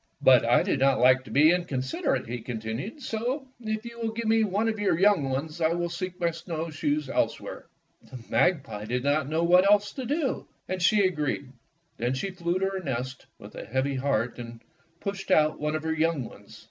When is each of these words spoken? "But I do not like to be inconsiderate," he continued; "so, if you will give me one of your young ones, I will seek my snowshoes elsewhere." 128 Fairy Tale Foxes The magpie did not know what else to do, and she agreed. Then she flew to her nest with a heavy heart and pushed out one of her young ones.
"But 0.23 0.45
I 0.45 0.63
do 0.63 0.77
not 0.77 0.99
like 0.99 1.25
to 1.25 1.29
be 1.29 1.51
inconsiderate," 1.51 2.25
he 2.27 2.41
continued; 2.41 3.03
"so, 3.03 3.47
if 3.59 3.85
you 3.85 3.99
will 3.99 4.11
give 4.11 4.25
me 4.25 4.43
one 4.43 4.67
of 4.67 4.79
your 4.79 4.97
young 4.97 5.29
ones, 5.29 5.61
I 5.61 5.73
will 5.73 5.91
seek 5.91 6.19
my 6.19 6.31
snowshoes 6.31 7.07
elsewhere." 7.07 7.67
128 7.99 8.03
Fairy 8.03 8.03
Tale 8.09 8.19
Foxes 8.19 8.29
The 8.29 8.31
magpie 8.31 8.93
did 8.95 9.03
not 9.03 9.29
know 9.29 9.43
what 9.43 9.69
else 9.71 9.93
to 9.93 10.05
do, 10.07 10.47
and 10.67 10.81
she 10.81 11.05
agreed. 11.05 11.51
Then 11.97 12.15
she 12.15 12.31
flew 12.31 12.57
to 12.57 12.69
her 12.71 12.79
nest 12.79 13.27
with 13.37 13.53
a 13.53 13.63
heavy 13.65 13.97
heart 13.97 14.39
and 14.39 14.61
pushed 14.99 15.29
out 15.29 15.59
one 15.59 15.75
of 15.75 15.83
her 15.83 15.93
young 15.93 16.25
ones. 16.25 16.59